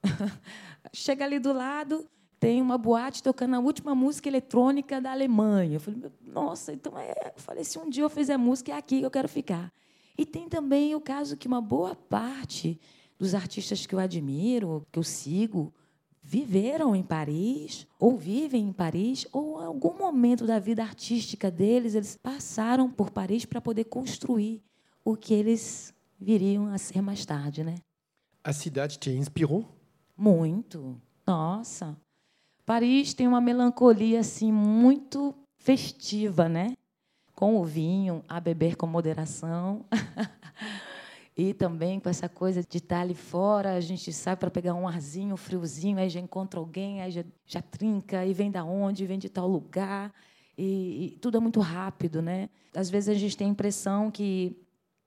Chega 0.93 1.25
ali 1.25 1.39
do 1.39 1.53
lado, 1.53 2.07
tem 2.39 2.61
uma 2.61 2.77
boate 2.77 3.21
tocando 3.21 3.55
a 3.55 3.59
última 3.59 3.93
música 3.93 4.27
eletrônica 4.27 4.99
da 4.99 5.11
Alemanha. 5.11 5.75
Eu 5.75 5.79
falei, 5.79 6.11
nossa, 6.21 6.73
então 6.73 6.97
é. 6.97 7.13
Eu 7.35 7.41
falei, 7.41 7.63
se 7.63 7.77
um 7.77 7.89
dia 7.89 8.03
eu 8.03 8.09
fizer 8.09 8.37
música, 8.37 8.71
é 8.71 8.75
aqui 8.75 8.99
que 8.99 9.05
eu 9.05 9.11
quero 9.11 9.29
ficar. 9.29 9.71
E 10.17 10.25
tem 10.25 10.49
também 10.49 10.95
o 10.95 11.01
caso 11.01 11.37
que 11.37 11.47
uma 11.47 11.61
boa 11.61 11.95
parte 11.95 12.79
dos 13.17 13.35
artistas 13.35 13.85
que 13.85 13.93
eu 13.93 13.99
admiro, 13.99 14.85
que 14.91 14.97
eu 14.97 15.03
sigo, 15.03 15.73
viveram 16.23 16.95
em 16.95 17.03
Paris, 17.03 17.87
ou 17.99 18.17
vivem 18.17 18.69
em 18.69 18.73
Paris, 18.73 19.27
ou 19.31 19.61
em 19.61 19.65
algum 19.65 19.97
momento 19.97 20.45
da 20.45 20.59
vida 20.59 20.83
artística 20.83 21.51
deles, 21.51 21.95
eles 21.95 22.17
passaram 22.17 22.89
por 22.89 23.11
Paris 23.11 23.45
para 23.45 23.61
poder 23.61 23.85
construir 23.85 24.63
o 25.03 25.15
que 25.15 25.33
eles 25.33 25.93
viriam 26.19 26.67
a 26.67 26.77
ser 26.77 27.01
mais 27.01 27.25
tarde, 27.25 27.63
né? 27.63 27.75
A 28.43 28.53
cidade 28.53 28.97
te 28.97 29.11
inspirou? 29.11 29.65
Muito. 30.21 31.01
Nossa. 31.25 31.97
Paris 32.65 33.13
tem 33.13 33.27
uma 33.27 33.41
melancolia 33.41 34.19
assim 34.19 34.51
muito 34.51 35.33
festiva, 35.57 36.47
né? 36.47 36.75
com 37.41 37.59
o 37.59 37.65
vinho, 37.65 38.23
a 38.29 38.39
beber 38.39 38.75
com 38.75 38.85
moderação. 38.85 39.83
e 41.35 41.55
também 41.55 41.99
com 41.99 42.07
essa 42.07 42.29
coisa 42.29 42.61
de 42.61 42.77
estar 42.77 43.01
ali 43.01 43.15
fora, 43.15 43.73
a 43.73 43.81
gente 43.81 44.13
sai 44.13 44.35
para 44.35 44.51
pegar 44.51 44.75
um 44.75 44.87
arzinho, 44.87 45.33
um 45.33 45.37
friozinho, 45.37 45.97
aí 45.97 46.07
já 46.07 46.19
encontra 46.19 46.59
alguém, 46.59 47.01
aí 47.01 47.09
já, 47.09 47.23
já 47.47 47.59
trinca, 47.59 48.23
e 48.23 48.31
vem 48.31 48.51
da 48.51 48.63
onde, 48.63 49.07
vem 49.07 49.17
de 49.17 49.27
tal 49.27 49.47
lugar. 49.47 50.13
E, 50.55 51.15
e, 51.15 51.17
tudo 51.17 51.37
é 51.37 51.39
muito 51.39 51.59
rápido, 51.61 52.21
né? 52.21 52.47
Às 52.75 52.91
vezes 52.91 53.09
a 53.09 53.19
gente 53.19 53.35
tem 53.35 53.47
a 53.47 53.49
impressão 53.49 54.11
que 54.11 54.55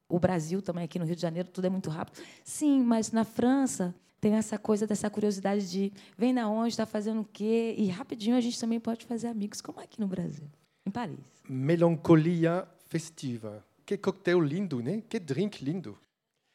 o 0.09 0.19
Brasil 0.19 0.61
também 0.61 0.83
aqui 0.83 0.99
no 0.99 1.05
Rio 1.05 1.15
de 1.15 1.23
Janeiro 1.23 1.51
tudo 1.53 1.67
é 1.67 1.71
muito 1.71 1.89
rápido. 1.89 2.21
Sim, 2.43 2.83
mas 2.83 3.13
na 3.13 3.23
França 3.23 3.95
tem 4.25 4.37
essa 4.37 4.59
coisa 4.59 4.87
dessa 4.87 5.11
curiosidade 5.11 5.71
de 5.71 5.93
vem 6.17 6.33
da 6.33 6.49
onde, 6.49 6.71
está 6.71 6.87
fazendo 6.87 7.21
o 7.21 7.29
quê, 7.31 7.75
e 7.77 7.89
rapidinho 7.89 8.35
a 8.35 8.41
gente 8.41 8.59
também 8.59 8.81
pode 8.81 9.05
fazer 9.05 9.27
amigos, 9.27 9.61
como 9.61 9.79
aqui 9.81 10.01
no 10.01 10.07
Brasil, 10.07 10.47
em 10.87 10.91
Paris. 10.91 11.19
Melancolia 11.47 12.67
festiva. 12.87 13.63
Que 13.85 13.99
coquetel 13.99 14.41
lindo, 14.41 14.83
né? 14.83 15.03
Que 15.11 15.21
drink 15.21 15.63
lindo. 15.63 15.99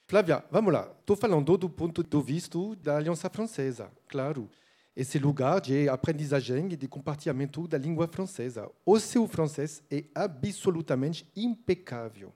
Flávia, 0.07 0.43
vamos 0.49 0.73
lá. 0.73 0.91
Estou 0.99 1.15
falando 1.15 1.55
do 1.59 1.69
ponto 1.69 2.03
de 2.03 2.21
vista 2.23 2.57
da 2.81 2.97
Aliança 2.97 3.29
Francesa, 3.29 3.91
claro. 4.07 4.49
Esse 4.95 5.19
lugar 5.19 5.61
de 5.61 5.87
aprendizagem 5.87 6.69
e 6.71 6.75
de 6.75 6.87
compartilhamento 6.87 7.67
da 7.67 7.77
língua 7.77 8.07
francesa. 8.07 8.67
O 8.83 8.99
seu 8.99 9.27
francês 9.27 9.83
é 9.91 10.05
absolutamente 10.15 11.23
impecável. 11.35 12.33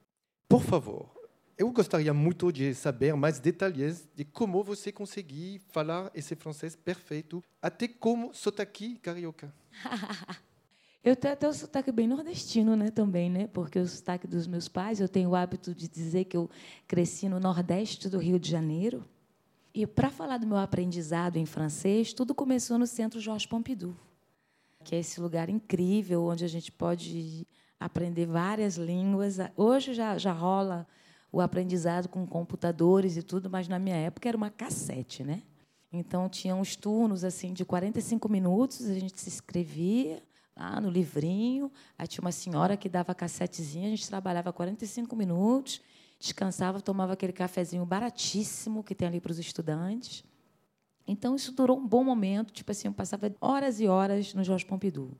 Por 0.47 0.61
favor, 0.61 1.09
eu 1.57 1.71
gostaria 1.71 2.13
muito 2.13 2.51
de 2.51 2.73
saber 2.73 3.15
mais 3.15 3.39
detalhes 3.39 4.07
de 4.15 4.25
como 4.25 4.63
você 4.63 4.91
conseguiu 4.91 5.61
falar 5.69 6.09
esse 6.13 6.35
francês 6.35 6.75
perfeito, 6.75 7.43
até 7.61 7.87
como 7.87 8.33
sotaque 8.33 8.95
carioca. 8.95 9.53
Eu 11.03 11.17
tenho 11.17 11.33
até 11.33 11.49
o 11.49 11.53
sotaque 11.53 11.91
bem 11.91 12.07
nordestino, 12.07 12.77
né, 12.77 12.89
também, 12.89 13.29
né? 13.29 13.47
Porque 13.47 13.77
o 13.77 13.85
sotaque 13.85 14.25
dos 14.25 14.47
meus 14.47 14.69
pais, 14.69 15.01
eu 15.01 15.09
tenho 15.09 15.31
o 15.31 15.35
hábito 15.35 15.75
de 15.75 15.85
dizer 15.89 16.23
que 16.23 16.37
eu 16.37 16.49
cresci 16.87 17.27
no 17.27 17.41
nordeste 17.41 18.07
do 18.07 18.17
Rio 18.17 18.39
de 18.39 18.49
Janeiro. 18.49 19.03
E 19.73 19.85
para 19.85 20.09
falar 20.09 20.37
do 20.37 20.47
meu 20.47 20.55
aprendizado 20.55 21.35
em 21.35 21.45
francês, 21.45 22.13
tudo 22.13 22.33
começou 22.33 22.77
no 22.77 22.87
Centro 22.87 23.19
Jorge 23.19 23.45
Pompidou, 23.45 23.93
que 24.81 24.95
é 24.95 24.99
esse 24.99 25.19
lugar 25.19 25.49
incrível 25.49 26.23
onde 26.23 26.45
a 26.45 26.47
gente 26.47 26.71
pode 26.71 27.45
aprender 27.77 28.25
várias 28.25 28.77
línguas. 28.77 29.39
Hoje 29.57 29.93
já 29.93 30.17
já 30.17 30.31
rola 30.31 30.87
o 31.33 31.41
aprendizado 31.41 32.07
com 32.07 32.25
computadores 32.27 33.17
e 33.17 33.23
tudo, 33.23 33.49
mas 33.49 33.67
na 33.67 33.79
minha 33.79 33.97
época 33.97 34.29
era 34.29 34.37
uma 34.37 34.51
cassete, 34.51 35.23
né? 35.23 35.41
Então 35.91 36.29
tinha 36.29 36.55
uns 36.55 36.75
turnos 36.75 37.23
assim 37.23 37.51
de 37.51 37.65
45 37.65 38.29
minutos, 38.29 38.87
a 38.87 38.93
gente 38.93 39.19
se 39.19 39.29
inscrevia, 39.29 40.23
lá 40.55 40.79
no 40.79 40.89
livrinho. 40.89 41.71
Aí 41.97 42.07
tinha 42.07 42.21
uma 42.21 42.31
senhora 42.31 42.77
que 42.77 42.87
dava 42.87 43.15
cassetezinha, 43.15 43.87
a 43.87 43.89
gente 43.89 44.07
trabalhava 44.07 44.53
45 44.53 45.15
minutos, 45.15 45.81
descansava, 46.19 46.79
tomava 46.79 47.13
aquele 47.13 47.33
cafezinho 47.33 47.83
baratíssimo 47.83 48.83
que 48.83 48.93
tem 48.93 49.07
ali 49.07 49.19
para 49.19 49.31
os 49.31 49.39
estudantes. 49.39 50.23
Então, 51.05 51.35
isso 51.35 51.51
durou 51.51 51.77
um 51.77 51.85
bom 51.85 52.03
momento. 52.03 52.53
Tipo 52.53 52.71
assim, 52.71 52.87
eu 52.87 52.93
passava 52.93 53.33
horas 53.41 53.81
e 53.81 53.87
horas 53.87 54.33
no 54.33 54.43
Jorge 54.43 54.65
Pompidou. 54.65 55.11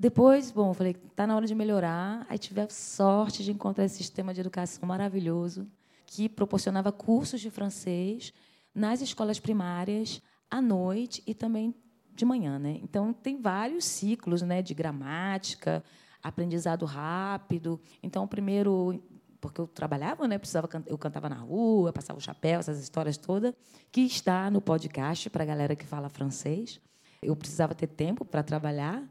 Depois, 0.00 0.52
bom, 0.52 0.72
falei, 0.72 0.94
está 1.10 1.26
na 1.26 1.34
hora 1.34 1.44
de 1.44 1.56
melhorar. 1.56 2.24
Aí 2.28 2.38
tive 2.38 2.60
a 2.60 2.68
sorte 2.68 3.42
de 3.42 3.50
encontrar 3.50 3.84
esse 3.84 3.96
sistema 3.96 4.32
de 4.32 4.40
educação 4.40 4.88
maravilhoso 4.88 5.66
que 6.06 6.28
proporcionava 6.28 6.92
cursos 6.92 7.40
de 7.40 7.50
francês 7.50 8.32
nas 8.72 9.00
escolas 9.00 9.40
primárias 9.40 10.22
à 10.48 10.62
noite 10.62 11.20
e 11.26 11.34
também 11.34 11.74
de 12.14 12.24
manhã, 12.24 12.60
né? 12.60 12.78
Então 12.80 13.12
tem 13.12 13.40
vários 13.40 13.84
ciclos, 13.84 14.40
né, 14.40 14.62
de 14.62 14.72
gramática, 14.72 15.82
aprendizado 16.22 16.86
rápido. 16.86 17.80
Então 18.00 18.26
primeiro 18.28 19.02
porque 19.40 19.60
eu 19.60 19.66
trabalhava, 19.66 20.28
né? 20.28 20.38
Precisava 20.38 20.68
eu 20.86 20.96
cantava 20.96 21.28
na 21.28 21.38
rua, 21.38 21.92
passava 21.92 22.20
o 22.20 22.22
chapéu, 22.22 22.60
essas 22.60 22.80
histórias 22.80 23.16
todas, 23.16 23.52
que 23.90 24.02
está 24.02 24.48
no 24.48 24.60
podcast 24.60 25.28
para 25.28 25.42
a 25.42 25.46
galera 25.46 25.74
que 25.74 25.84
fala 25.84 26.08
francês. 26.08 26.80
Eu 27.20 27.34
precisava 27.34 27.74
ter 27.74 27.88
tempo 27.88 28.24
para 28.24 28.44
trabalhar, 28.44 29.02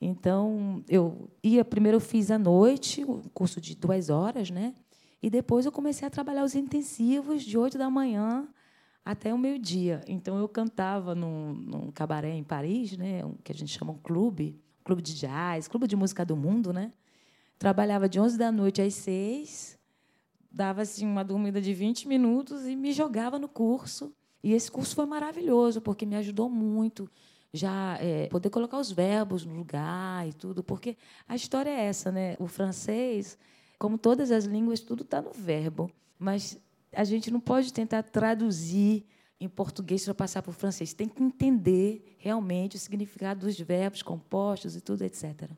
então 0.00 0.82
eu 0.88 1.30
ia 1.42 1.64
primeiro 1.64 1.96
eu 1.96 2.00
fiz 2.00 2.30
à 2.30 2.38
noite, 2.38 3.04
um 3.04 3.22
curso 3.34 3.60
de 3.60 3.74
duas 3.74 4.08
horas, 4.08 4.50
né? 4.50 4.74
E 5.22 5.28
depois 5.28 5.66
eu 5.66 5.72
comecei 5.72 6.06
a 6.08 6.10
trabalhar 6.10 6.44
os 6.44 6.54
intensivos 6.54 7.42
de 7.42 7.58
oito 7.58 7.76
da 7.76 7.90
manhã 7.90 8.48
até 9.04 9.34
o 9.34 9.38
meio-dia. 9.38 10.02
Então 10.06 10.38
eu 10.38 10.48
cantava 10.48 11.14
num, 11.14 11.52
num 11.52 11.90
cabaré 11.90 12.34
em 12.34 12.44
Paris, 12.44 12.96
né, 12.96 13.22
que 13.44 13.52
a 13.52 13.54
gente 13.54 13.76
chama 13.76 13.92
um 13.92 13.98
clube, 13.98 14.58
clube 14.82 15.02
de 15.02 15.14
jazz, 15.14 15.68
clube 15.68 15.86
de 15.86 15.96
música 15.96 16.24
do 16.24 16.36
mundo, 16.36 16.72
né? 16.72 16.92
Trabalhava 17.58 18.08
de 18.08 18.18
11 18.18 18.38
da 18.38 18.50
noite 18.50 18.80
às 18.80 18.94
6, 18.94 19.78
dava 20.50 20.80
assim 20.80 21.06
uma 21.06 21.22
dormida 21.22 21.60
de 21.60 21.74
20 21.74 22.08
minutos 22.08 22.66
e 22.66 22.74
me 22.74 22.92
jogava 22.92 23.38
no 23.38 23.48
curso. 23.48 24.14
E 24.42 24.54
esse 24.54 24.70
curso 24.70 24.94
foi 24.94 25.04
maravilhoso, 25.04 25.82
porque 25.82 26.06
me 26.06 26.16
ajudou 26.16 26.48
muito 26.48 27.10
já 27.52 27.98
é, 28.00 28.28
poder 28.28 28.50
colocar 28.50 28.78
os 28.78 28.92
verbos 28.92 29.44
no 29.44 29.54
lugar 29.54 30.26
e 30.28 30.32
tudo, 30.32 30.62
porque 30.62 30.96
a 31.26 31.34
história 31.34 31.70
é 31.70 31.86
essa, 31.86 32.12
né? 32.12 32.36
O 32.38 32.46
francês, 32.46 33.36
como 33.78 33.98
todas 33.98 34.30
as 34.30 34.44
línguas, 34.44 34.80
tudo 34.80 35.02
está 35.02 35.20
no 35.20 35.32
verbo, 35.32 35.90
mas 36.18 36.58
a 36.92 37.04
gente 37.04 37.30
não 37.30 37.40
pode 37.40 37.72
tentar 37.72 38.02
traduzir 38.02 39.04
em 39.40 39.48
português 39.48 40.04
para 40.04 40.14
passar 40.14 40.42
para 40.42 40.50
o 40.50 40.52
francês. 40.54 40.92
Tem 40.92 41.08
que 41.08 41.22
entender 41.22 42.16
realmente 42.18 42.76
o 42.76 42.78
significado 42.78 43.46
dos 43.46 43.58
verbos 43.58 44.02
compostos 44.02 44.76
e 44.76 44.80
tudo, 44.80 45.02
etc. 45.02 45.50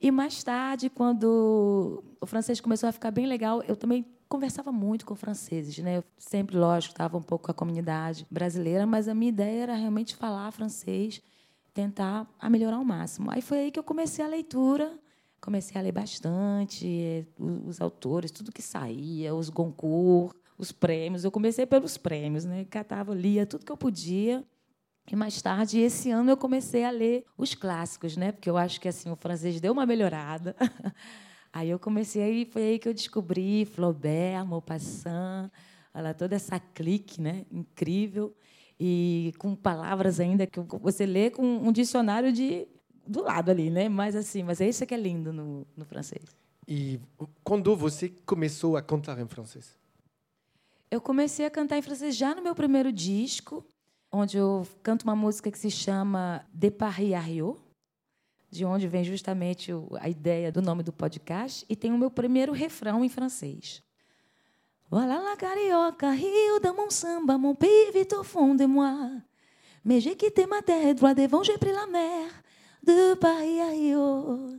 E 0.00 0.10
mais 0.10 0.42
tarde, 0.42 0.88
quando 0.88 2.02
o 2.20 2.26
francês 2.26 2.60
começou 2.60 2.88
a 2.88 2.92
ficar 2.92 3.10
bem 3.10 3.26
legal, 3.26 3.62
eu 3.64 3.76
também 3.76 4.06
conversava 4.28 4.70
muito 4.70 5.06
com 5.06 5.14
franceses, 5.14 5.78
né? 5.78 5.98
Eu 5.98 6.04
sempre, 6.18 6.56
lógico, 6.56 6.92
estava 6.92 7.16
um 7.16 7.22
pouco 7.22 7.46
com 7.46 7.50
a 7.50 7.54
comunidade 7.54 8.26
brasileira, 8.30 8.86
mas 8.86 9.08
a 9.08 9.14
minha 9.14 9.30
ideia 9.30 9.62
era 9.62 9.74
realmente 9.74 10.14
falar 10.14 10.50
francês, 10.52 11.22
tentar 11.72 12.28
a 12.38 12.50
melhorar 12.50 12.76
ao 12.76 12.84
máximo. 12.84 13.30
Aí 13.30 13.40
foi 13.40 13.58
aí 13.58 13.70
que 13.70 13.78
eu 13.78 13.84
comecei 13.84 14.24
a 14.24 14.28
leitura, 14.28 14.98
comecei 15.40 15.80
a 15.80 15.82
ler 15.82 15.92
bastante 15.92 16.86
eh, 16.86 17.24
os, 17.38 17.80
autores, 17.80 18.30
tudo 18.30 18.52
que 18.52 18.60
saía, 18.60 19.34
os 19.34 19.48
Goncourt, 19.48 20.36
os 20.58 20.72
prêmios. 20.72 21.24
Eu 21.24 21.30
comecei 21.30 21.64
pelos 21.64 21.96
prêmios, 21.96 22.44
né? 22.44 22.66
Catava, 22.66 23.14
lia 23.14 23.46
tudo 23.46 23.64
que 23.64 23.72
eu 23.72 23.76
podia. 23.76 24.44
E 25.10 25.16
mais 25.16 25.40
tarde, 25.40 25.80
esse 25.80 26.10
ano, 26.10 26.30
eu 26.30 26.36
comecei 26.36 26.84
a 26.84 26.90
ler 26.90 27.24
os 27.36 27.54
clássicos, 27.54 28.14
né? 28.14 28.30
Porque 28.30 28.50
eu 28.50 28.58
acho 28.58 28.78
que 28.78 28.88
assim 28.88 29.10
o 29.10 29.16
francês 29.16 29.58
deu 29.58 29.72
uma 29.72 29.86
melhorada. 29.86 30.54
Aí 31.58 31.70
eu 31.70 31.78
comecei, 31.78 32.44
foi 32.44 32.62
aí 32.62 32.78
que 32.78 32.88
eu 32.88 32.94
descobri 32.94 33.64
Flaubert, 33.64 34.46
Maupassant, 34.46 35.50
olha, 35.92 36.14
toda 36.14 36.36
essa 36.36 36.60
clique, 36.60 37.20
né? 37.20 37.44
Incrível 37.50 38.32
e 38.78 39.34
com 39.38 39.56
palavras 39.56 40.20
ainda 40.20 40.46
que 40.46 40.60
você 40.80 41.04
lê 41.04 41.30
com 41.30 41.42
um 41.42 41.72
dicionário 41.72 42.32
de 42.32 42.68
do 43.04 43.22
lado 43.22 43.50
ali, 43.50 43.70
né? 43.70 43.88
Mas 43.88 44.14
assim, 44.14 44.44
mas 44.44 44.60
é 44.60 44.68
isso 44.68 44.86
que 44.86 44.94
é 44.94 44.96
lindo 44.96 45.32
no, 45.32 45.66
no 45.76 45.84
francês. 45.84 46.22
E 46.68 47.00
quando 47.42 47.74
você 47.74 48.08
começou 48.24 48.76
a 48.76 48.82
cantar 48.82 49.18
em 49.18 49.26
francês? 49.26 49.76
Eu 50.88 51.00
comecei 51.00 51.44
a 51.44 51.50
cantar 51.50 51.76
em 51.76 51.82
francês 51.82 52.14
já 52.14 52.36
no 52.36 52.42
meu 52.42 52.54
primeiro 52.54 52.92
disco, 52.92 53.66
onde 54.12 54.36
eu 54.36 54.64
canto 54.80 55.02
uma 55.02 55.16
música 55.16 55.50
que 55.50 55.58
se 55.58 55.72
chama 55.72 56.46
De 56.54 56.70
Paris 56.70 57.14
à 57.14 57.20
Rio, 57.20 57.58
de 58.50 58.64
onde 58.64 58.88
vem 58.88 59.04
justamente 59.04 59.70
a 60.00 60.08
ideia 60.08 60.50
do 60.50 60.62
nome 60.62 60.82
do 60.82 60.92
podcast, 60.92 61.64
e 61.68 61.76
tem 61.76 61.92
o 61.92 61.98
meu 61.98 62.10
primeiro 62.10 62.52
refrão 62.52 63.04
em 63.04 63.08
francês. 63.08 63.82
Voilà 64.90 65.20
la 65.20 65.36
carioca, 65.36 66.10
Rio 66.12 66.60
de 66.60 66.72
mon 66.72 66.90
samba, 66.90 67.36
mon 67.36 67.54
pays 67.54 67.92
vit 67.92 68.14
au 68.14 68.24
fond 68.24 68.56
de 68.56 68.66
moi. 68.66 69.22
Mais 69.84 70.02
j'ai 70.02 70.16
quitté 70.16 70.46
ma 70.46 70.62
terre, 70.62 70.94
droit 70.94 71.14
devant, 71.14 71.44
j'ai 71.44 71.58
pris 71.58 71.72
la 71.72 71.86
mer, 71.86 72.30
de 72.82 73.14
Paris 73.16 73.60
à 73.60 73.70
Rio. 73.70 74.58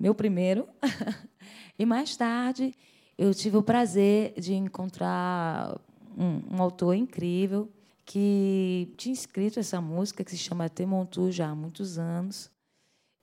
Meu 0.00 0.14
primeiro. 0.14 0.66
e 1.78 1.84
mais 1.84 2.16
tarde, 2.16 2.74
eu 3.18 3.34
tive 3.34 3.58
o 3.58 3.62
prazer 3.62 4.32
de 4.38 4.54
encontrar 4.54 5.78
um, 6.16 6.56
um 6.56 6.62
autor 6.62 6.94
incrível 6.94 7.70
que 8.06 8.92
tinha 8.96 9.12
escrito 9.12 9.60
essa 9.60 9.80
música 9.80 10.24
que 10.24 10.30
se 10.30 10.38
chama 10.38 10.68
Temontu 10.70 11.30
já 11.30 11.48
há 11.48 11.54
muitos 11.54 11.98
anos 11.98 12.50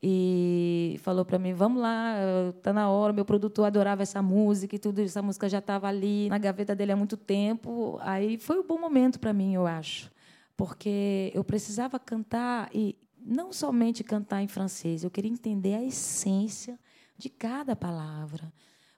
e 0.06 0.98
falou 1.02 1.24
para 1.24 1.40
mim 1.40 1.54
vamos 1.54 1.82
lá 1.82 2.16
tá 2.62 2.74
na 2.74 2.90
hora 2.90 3.14
meu 3.14 3.24
produtor 3.24 3.66
adorava 3.66 4.04
essa 4.04 4.22
música 4.22 4.76
e 4.76 4.80
tudo 4.80 5.00
essa 5.00 5.22
música 5.22 5.48
já 5.48 5.60
estava 5.60 5.88
ali 5.88 6.28
na 6.28 6.38
gaveta 6.38 6.76
dele 6.76 6.92
há 6.92 6.96
muito 6.96 7.16
tempo 7.16 7.98
aí 8.02 8.38
foi 8.38 8.60
um 8.60 8.68
bom 8.68 8.78
momento 8.78 9.18
para 9.18 9.32
mim 9.32 9.54
eu 9.54 9.66
acho 9.66 10.12
porque 10.58 11.32
eu 11.34 11.44
precisava 11.44 11.98
cantar 11.98 12.70
e 12.74 12.98
não 13.18 13.54
somente 13.54 14.04
cantar 14.04 14.42
em 14.42 14.48
francês 14.48 15.06
eu 15.06 15.10
queria 15.10 15.32
entender 15.32 15.76
a 15.76 15.84
essência 15.84 16.78
de 17.18 17.30
cada 17.30 17.74
palavra 17.74 18.52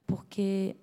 porque 0.08 0.76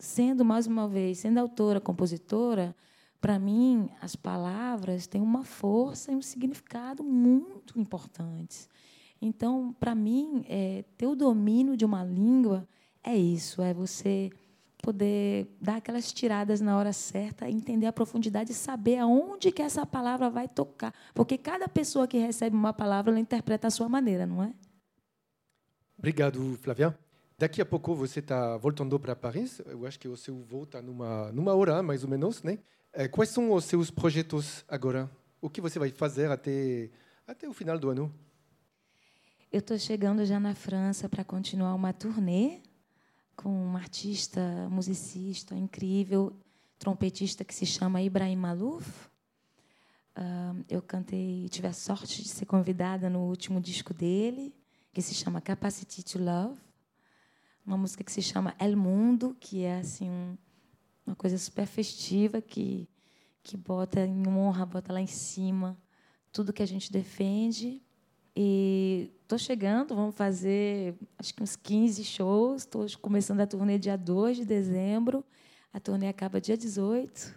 sendo, 0.00 0.44
mais 0.44 0.66
uma 0.66 0.88
vez, 0.88 1.18
sendo 1.18 1.38
autora, 1.38 1.78
compositora, 1.78 2.74
para 3.20 3.38
mim, 3.38 3.90
as 4.00 4.16
palavras 4.16 5.06
têm 5.06 5.20
uma 5.20 5.44
força 5.44 6.10
e 6.10 6.16
um 6.16 6.22
significado 6.22 7.04
muito 7.04 7.78
importantes. 7.78 8.68
Então, 9.20 9.74
para 9.78 9.94
mim, 9.94 10.44
é, 10.48 10.84
ter 10.96 11.06
o 11.06 11.14
domínio 11.14 11.76
de 11.76 11.84
uma 11.84 12.02
língua 12.02 12.66
é 13.02 13.16
isso, 13.16 13.60
é 13.62 13.74
você 13.74 14.30
poder 14.82 15.46
dar 15.60 15.76
aquelas 15.76 16.12
tiradas 16.12 16.60
na 16.60 16.76
hora 16.76 16.92
certa, 16.92 17.48
entender 17.48 17.86
a 17.86 17.92
profundidade 17.92 18.52
e 18.52 18.54
saber 18.54 18.98
aonde 18.98 19.52
que 19.52 19.62
essa 19.62 19.84
palavra 19.84 20.30
vai 20.30 20.48
tocar. 20.48 20.94
Porque 21.14 21.36
cada 21.36 21.68
pessoa 21.68 22.08
que 22.08 22.18
recebe 22.18 22.56
uma 22.56 22.72
palavra, 22.72 23.10
ela 23.10 23.20
interpreta 23.20 23.68
a 23.68 23.70
sua 23.70 23.88
maneira, 23.88 24.26
não 24.26 24.42
é? 24.42 24.54
Obrigado, 25.98 26.58
Flávia. 26.62 26.98
Daqui 27.38 27.60
a 27.60 27.66
pouco 27.66 27.94
você 27.94 28.20
está 28.20 28.56
voltando 28.56 28.98
para 28.98 29.14
Paris. 29.14 29.60
Eu 29.66 29.86
acho 29.86 29.98
que 29.98 30.08
o 30.08 30.16
seu 30.16 30.42
voo 30.42 30.64
está 30.64 30.80
numa, 30.80 31.30
numa 31.32 31.54
hora, 31.54 31.82
mais 31.82 32.02
ou 32.02 32.08
menos, 32.08 32.42
né? 32.42 32.58
É, 32.92 33.06
quais 33.06 33.30
são 33.30 33.52
os 33.52 33.64
seus 33.64 33.90
projetos 33.90 34.64
agora? 34.68 35.10
O 35.40 35.48
que 35.48 35.60
você 35.60 35.78
vai 35.78 35.90
fazer 35.90 36.30
até, 36.30 36.90
até 37.26 37.48
o 37.48 37.52
final 37.52 37.78
do 37.78 37.90
ano? 37.90 38.12
Eu 39.52 39.58
estou 39.58 39.76
chegando 39.76 40.24
já 40.24 40.38
na 40.38 40.54
França 40.54 41.08
para 41.08 41.24
continuar 41.24 41.74
uma 41.74 41.92
turnê 41.92 42.60
com 43.34 43.50
um 43.50 43.76
artista, 43.76 44.40
musicista 44.70 45.56
incrível. 45.56 46.32
trompetista 46.78 47.44
que 47.44 47.52
se 47.52 47.66
chama 47.66 48.00
Ibrahim 48.00 48.36
Malouf. 48.36 49.10
Eu 50.68 50.80
cantei, 50.80 51.48
tive 51.48 51.66
a 51.66 51.72
sorte 51.72 52.22
de 52.22 52.28
ser 52.28 52.46
convidada 52.46 53.10
no 53.10 53.26
último 53.26 53.60
disco 53.60 53.92
dele, 53.92 54.54
que 54.92 55.02
se 55.02 55.14
chama 55.14 55.40
Capacity 55.40 56.04
to 56.04 56.20
Love. 56.20 56.60
Uma 57.66 57.76
música 57.76 58.04
que 58.04 58.12
se 58.12 58.22
chama 58.22 58.54
El 58.56 58.76
Mundo, 58.76 59.36
que 59.40 59.64
é 59.64 59.80
assim 59.80 60.08
um, 60.08 60.38
uma 61.04 61.16
coisa 61.16 61.36
super 61.36 61.66
festiva 61.66 62.40
que 62.40 62.88
que 63.42 63.56
bota 63.56 64.06
em 64.06 64.28
honra, 64.28 64.64
bota 64.64 64.92
lá 64.92 65.00
em 65.00 65.08
cima 65.08 65.76
tudo 66.30 66.52
que 66.52 66.62
a 66.62 66.66
gente 66.66 66.92
defende. 66.92 67.82
E 68.36 69.10
estou 69.30 69.38
chegando, 69.38 69.94
vamos 69.94 70.16
fazer 70.16 70.96
acho 71.16 71.32
que 71.32 71.40
uns 71.40 71.54
15 71.54 72.02
shows. 72.02 72.62
Estou 72.62 72.84
começando 73.00 73.40
a 73.40 73.46
turnê 73.46 73.78
dia 73.78 73.96
2 73.96 74.38
de 74.38 74.44
dezembro. 74.44 75.24
A 75.72 75.78
turnê 75.78 76.08
acaba 76.08 76.40
dia 76.40 76.56
18. 76.56 77.32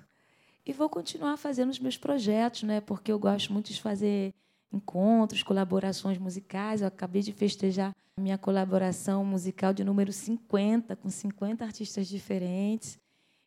E 0.66 0.74
vou 0.74 0.90
continuar 0.90 1.38
fazendo 1.38 1.70
os 1.70 1.78
meus 1.78 1.96
projetos, 1.96 2.64
né? 2.64 2.82
porque 2.82 3.12
eu 3.12 3.20
gosto 3.20 3.54
muito 3.54 3.72
de 3.72 3.80
fazer 3.80 4.34
encontros, 4.72 5.44
colaborações 5.44 6.18
musicais. 6.18 6.82
Eu 6.82 6.88
acabei 6.88 7.22
de 7.22 7.32
festejar 7.32 7.96
a 8.18 8.22
minha 8.22 8.40
colaboração 8.40 9.24
musical 9.24 9.72
de 9.72 9.84
número 9.84 10.12
50, 10.12 10.96
com 10.96 11.12
50 11.12 11.64
artistas 11.64 12.08
diferentes. 12.08 12.98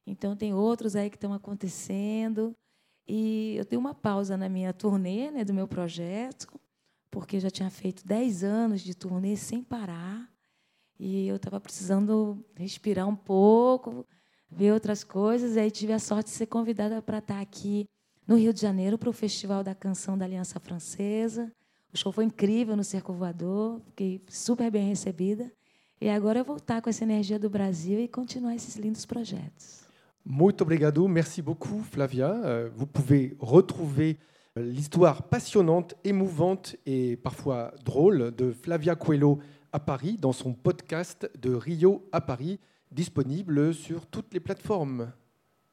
Então, 0.06 0.36
tem 0.36 0.54
outros 0.54 0.94
aí 0.94 1.10
que 1.10 1.16
estão 1.16 1.32
acontecendo. 1.32 2.54
E 3.08 3.56
eu 3.56 3.64
dei 3.64 3.76
uma 3.76 3.94
pausa 3.94 4.36
na 4.36 4.48
minha 4.48 4.72
turnê, 4.72 5.32
né, 5.32 5.44
do 5.44 5.52
meu 5.52 5.66
projeto, 5.66 6.46
porque 7.16 7.36
eu 7.36 7.40
já 7.40 7.50
tinha 7.50 7.70
feito 7.70 8.06
10 8.06 8.44
anos 8.44 8.82
de 8.82 8.94
turnê 8.94 9.38
sem 9.38 9.62
parar. 9.62 10.30
E 11.00 11.26
eu 11.26 11.36
estava 11.36 11.58
precisando 11.58 12.44
respirar 12.54 13.08
um 13.08 13.16
pouco, 13.16 14.06
ver 14.50 14.72
outras 14.72 15.02
coisas. 15.02 15.56
E 15.56 15.60
aí 15.60 15.70
tive 15.70 15.94
a 15.94 15.98
sorte 15.98 16.26
de 16.26 16.36
ser 16.36 16.44
convidada 16.44 17.00
para 17.00 17.16
estar 17.16 17.40
aqui 17.40 17.86
no 18.28 18.36
Rio 18.36 18.52
de 18.52 18.60
Janeiro 18.60 18.98
para 18.98 19.08
o 19.08 19.14
Festival 19.14 19.64
da 19.64 19.74
Canção 19.74 20.18
da 20.18 20.26
Aliança 20.26 20.60
Francesa. 20.60 21.50
O 21.90 21.96
show 21.96 22.12
foi 22.12 22.26
incrível 22.26 22.76
no 22.76 22.84
Cerco 22.84 23.14
Voador, 23.14 23.80
fiquei 23.86 24.22
super 24.28 24.70
bem 24.70 24.86
recebida. 24.86 25.50
E 25.98 26.10
agora 26.10 26.40
eu 26.40 26.44
voltar 26.44 26.82
com 26.82 26.90
essa 26.90 27.02
energia 27.02 27.38
do 27.38 27.48
Brasil 27.48 27.98
e 27.98 28.08
continuar 28.08 28.54
esses 28.54 28.76
lindos 28.76 29.06
projetos. 29.06 29.86
Muito 30.22 30.60
obrigado, 30.60 31.08
merci 31.08 31.40
beaucoup 31.40 31.82
Flavia. 31.82 32.26
Euh, 32.26 32.70
vous 32.76 32.86
pouvez 32.86 33.32
retrouver 33.40 34.18
l'histoire 34.56 35.24
passionnante, 35.24 35.94
émouvante 36.04 36.76
et 36.86 37.16
parfois 37.16 37.72
drôle 37.84 38.34
de 38.34 38.52
Flavia 38.52 38.94
Coelho 38.94 39.38
à 39.72 39.80
Paris 39.80 40.16
dans 40.18 40.32
son 40.32 40.54
podcast 40.54 41.30
de 41.38 41.54
Rio 41.54 42.08
à 42.12 42.20
Paris, 42.20 42.58
disponible 42.90 43.74
sur 43.74 44.06
toutes 44.06 44.32
les 44.32 44.40
plateformes. 44.40 45.12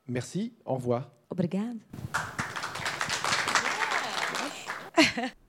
Merci, 0.07 0.53
au 0.65 0.75
revoir. 0.75 1.11
Obrigado. 1.29 1.79